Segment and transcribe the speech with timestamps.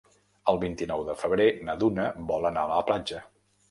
[0.53, 3.27] El vint-i-nou de febrer na Duna vol anar a la platja.